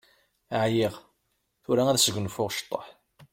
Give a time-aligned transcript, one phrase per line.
[0.63, 0.93] Ɛyiɣ,
[1.63, 2.87] tura ad sgunfuɣ ctuḥ.